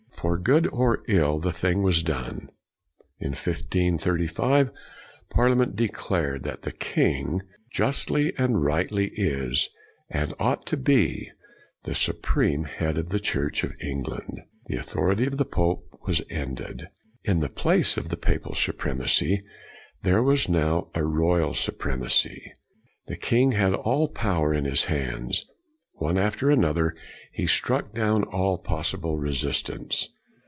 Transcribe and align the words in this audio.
For 0.21 0.37
good 0.37 0.67
or 0.67 1.03
ill, 1.07 1.39
the 1.39 1.51
thing 1.51 1.81
was 1.81 2.03
done. 2.03 2.51
In 3.19 3.29
1535, 3.29 4.69
Parliament 5.31 5.75
declared 5.75 6.43
that 6.43 6.61
the 6.61 6.71
king" 6.71 7.41
justly 7.73 8.31
and 8.37 8.63
rightfully 8.63 9.07
is, 9.15 9.69
and 10.11 10.31
ought 10.39 10.67
to 10.67 10.77
be, 10.77 11.31
the 11.85 11.95
Supreme 11.95 12.65
Head 12.65 12.99
of 12.99 13.09
the 13.09 13.19
Church 13.19 13.63
of 13.63 13.73
England." 13.81 14.41
The 14.67 14.77
authority 14.77 15.25
of 15.25 15.37
the 15.39 15.43
pope 15.45 15.87
was 16.05 16.21
ended. 16.29 16.89
In 17.23 17.39
the 17.39 17.49
place 17.49 17.97
of 17.97 18.09
the 18.09 18.17
Papal 18.17 18.53
Supremacy 18.53 19.41
there 20.03 20.21
was 20.21 20.47
now 20.47 20.91
a 20.93 21.03
Royal 21.03 21.55
Su 21.55 21.71
premacy. 21.71 22.51
The 23.07 23.17
king 23.17 23.53
had 23.53 23.73
all 23.73 24.07
power 24.07 24.53
in 24.53 24.65
his 24.65 24.83
hands. 24.83 25.47
One 25.93 26.17
after 26.17 26.49
another, 26.49 26.95
he 27.33 27.45
struck 27.45 27.93
down 27.93 28.23
all 28.23 28.57
possible 28.57 29.17
resistance. 29.17 30.09